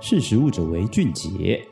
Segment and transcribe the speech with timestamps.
[0.00, 1.66] 识时务者为俊杰。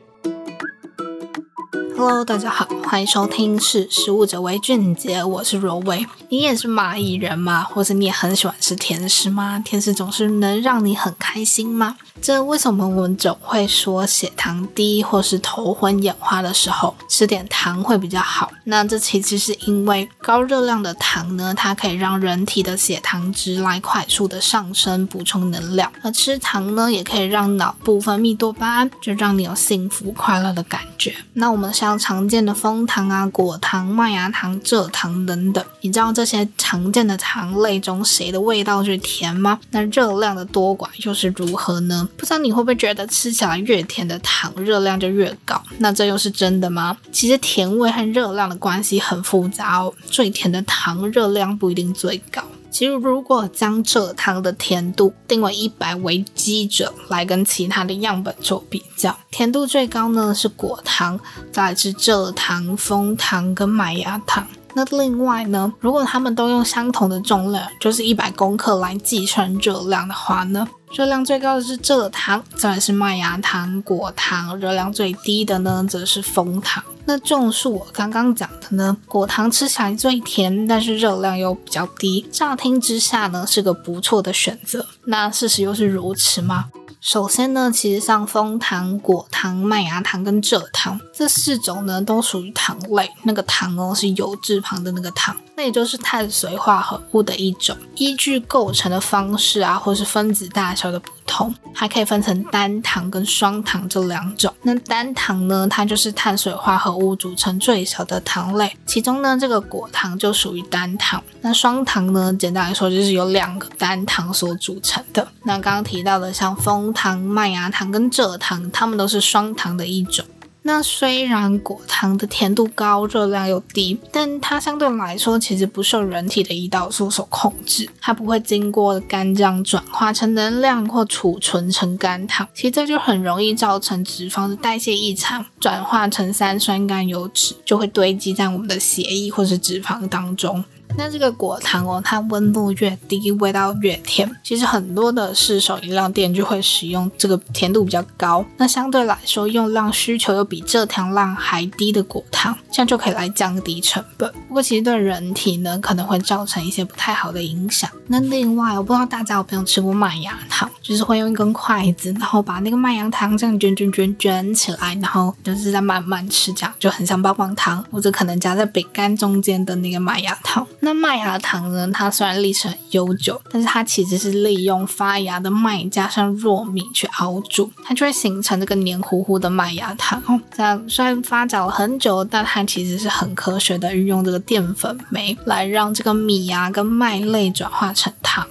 [1.95, 6.05] Hello，大家好，欢迎收听《识时务者为俊杰》，我是罗威。
[6.29, 7.63] 你也是蚂蚁人吗？
[7.63, 9.61] 或者你也很喜欢吃甜食吗？
[9.63, 11.95] 甜食总是能让你很开心吗？
[12.21, 18.51] 这为什么我们总会说血糖低或是头昏眼花的时候吃点糖会比较好？
[18.65, 25.89] 那这其实是因为高热量的糖呢，它可以让人体的血糖值来快速的上升，补充能量。
[26.03, 31.15] 而吃糖呢，也可以让脑部分泌多巴胺，就让你有幸福快乐的感觉。
[31.33, 39.59] 那我们像常见的枫糖啊、果糖、麦芽糖、蔗糖等等，你知道这些常见的糖类中谁的味道最甜吗？
[39.69, 42.09] 那热量的多寡又是如何呢？
[42.17, 45.61] 不知道你会不会觉得吃起来越甜的糖热量就越高？
[45.77, 46.97] 那这又是真的吗？
[47.11, 49.93] 其实甜味和热量的关系很复杂哦。
[50.09, 52.41] 最甜的糖热量不一定最高。
[52.71, 61.19] 其实如果将蔗糖的甜度定为一百为基准来跟其他的样本做比较，甜度最高呢是果糖，
[61.51, 64.47] 再来是蔗糖、枫糖跟麦芽糖。
[64.77, 76.83] 那另外呢，如果他们都用相同的重量，就是一百公克来计算热量的话呢，热量最高的是蔗糖，再来是麦芽糖、果糖，热量最低的呢则是枫糖。
[77.05, 84.85] 那种树我刚刚讲的呢，果糖吃起来最甜，但是热量又比较低，乍听之下呢是个不错的选择。
[85.05, 86.65] 那事实又是如此吗？
[86.99, 93.09] 首先呢，其实像蜂糖、果糖、麦芽糖跟蔗糖这四种呢，都属于糖类。
[93.23, 97.77] 那个糖哦，是油脂旁的那个糖，那也就是碳水化合物的一种。
[97.95, 100.99] 依据构成的方式啊，或是分子大小的
[101.37, 104.51] 同，还可以分成单糖跟双糖这两种。
[104.63, 111.23] 那单糖呢，它就是碳水化合物组成最小的糖类，其中呢，这个果糖就属于单糖。
[111.41, 115.27] 那双糖呢，简单来说就是由两个单糖所组成的。
[115.43, 120.25] 那刚刚提到的像蜂糖、麦芽糖跟蔗糖，它们都是双糖的一种。
[120.67, 140.61] 那虽然果糖的甜度高，热量又低，但它相对来说其实不受人体的胰岛素所控制，它不会经过肝脏转化成能量或储存成肝糖，其实这就很容易造成脂肪的代谢异常，转化成三酸甘油酯，就会堆积在我们的血液或是脂肪当中。
[140.97, 144.29] 那这个果糖哦，它温度越低，味道越甜。
[144.43, 154.31] 其实很多的市售饮料店就会使用这个甜度比较高，那相对来说用量需求又比蔗糖量还低的果糖，这样就可以来降低成本。
[154.47, 157.89] 不过其实对人体呢，可能会造成一些不太好的影响。
[158.07, 170.65] 那另外，我不知道大家有没有吃过麦芽糖，就是会用一根筷子，然后把那个麦芽糖这样卷卷卷卷起来，然后就是在慢慢吃，这样就很像棒棒糖，或者可能夹在饼干中间的那个麦芽糖。
[170.79, 171.91] 那麦芽糖呢？
[171.91, 180.41] 它虽然历史很悠久，但是它其实是利用发芽的麦加上糯米去熬煮，它就会形成这个黏糊糊的麦芽糖。
[180.55, 188.47] 这样虽然发展了很久，但它其实是很科学的运用这个淀粉酶来让这个米呀跟麦类转化成糖。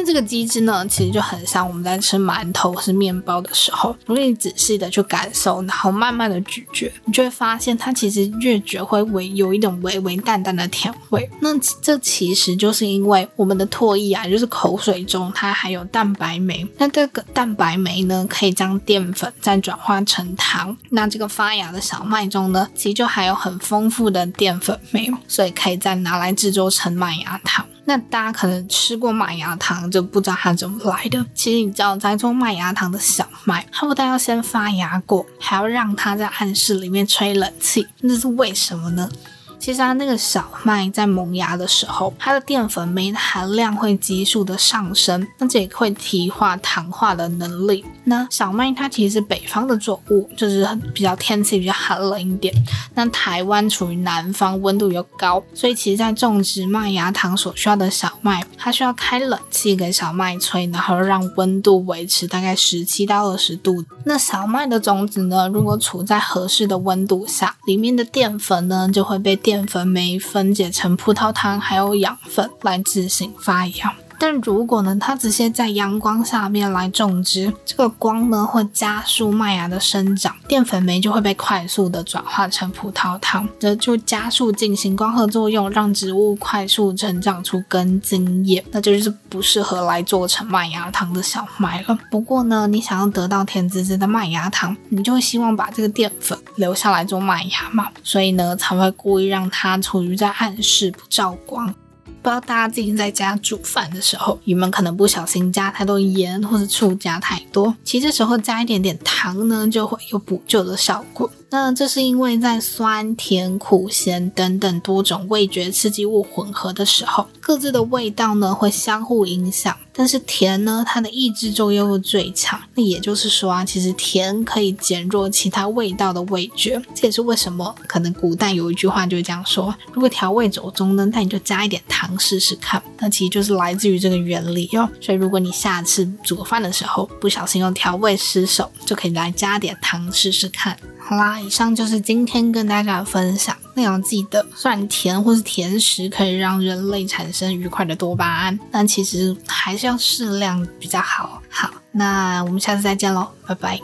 [0.00, 11.28] 那这个机制呢，其实就很像我们在吃馒头或是面包的时候，如果你仔细的去感受，然后慢慢的咀嚼，你就会发现它其实越嚼会微有一种微微淡淡的甜味。
[11.42, 11.50] 那
[11.82, 16.66] 这其实就是因为我们的唾液啊，就是口水中它含有蛋白酶。
[16.78, 20.74] 那这个蛋白酶呢，可以将淀粉再转化成糖。
[20.88, 27.66] 那这个发芽的小麦中呢，其实就含有很丰富的淀粉酶，所以可以再拿来制作成麦芽糖。
[27.90, 31.26] 那大家可能吃过麦芽糖，就不知道它怎么来的。
[31.34, 37.84] 其实你知道，在做麦芽糖的小麦，它不但要先发芽过，还要让它在暗室里面吹冷气。
[38.02, 39.10] 那是为什么呢？
[39.60, 47.84] 其实它那个小麦在萌芽的时候，它的淀粉酶含量会急速的上升，那这也会提化糖化的能力。
[48.04, 52.52] 那小麦它其实是北方的作物，就是比较天气比较寒冷一点。
[52.94, 63.84] 那台湾处于南方，温度又高，所以其实在种植麦芽糖所需要的小麦，它需要开冷气给小麦吹，然后让温度维持大概十七到二十度。
[64.04, 73.92] 那小麦的种子呢，如果处在合适的温度下，里面的淀粉呢就会被淀粉酶分解成葡萄糖，还有养分来自行发芽。
[74.16, 91.98] 但如果呢，它直接在阳光下面来种植，这个光呢会加速麦芽的生长，淀粉酶就会被快速的转化成葡萄糖，这就加速进行光合作用，让植物快速成长出根茎叶，那就是不适合来做成麦芽糖的小麦了。
[92.10, 101.74] 不过呢，你想要得到甜滋滋的麦芽糖，你就会希望把这个淀粉留下来做麦芽嘛，所以呢才会故意让它处于在暗室不照光。
[102.22, 111.30] 不知道大家最近在家煮饭的时候，你们可能不小心加太多盐或者醋加太多，其实这时候加一点点糖呢，就会有补救的效果。
[111.52, 119.76] 那这是因为在酸、甜、苦、咸等等多种味觉刺激物混合的时候，各自的味道呢会相互影响。
[119.92, 122.58] 但是甜呢，它的抑制作用又最强。
[122.74, 126.80] 那也就是说啊，其实甜可以减弱其他味道的味觉。
[126.94, 132.80] 这也是为什么可能古代有一句话就是这样说：如果调味走中呢，那你就加一点糖试试看。
[132.98, 134.88] 那其实就是来自于这个原理哟。
[135.00, 140.78] 所以如果你下次煮饭的时候不小心用调味失手，就可以来加点糖试试看。
[141.10, 143.56] 好啦，以上就是今天跟大家的分享。
[143.74, 151.42] 那要记得，虽然甜或是甜食可以让人类产生愉快的多巴胺，但其实还是要适量比较好。
[151.50, 153.80] 好，那我们下次再见喽，拜拜。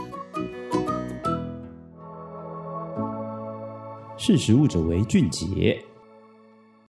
[4.17, 5.85] 识食物者为俊杰。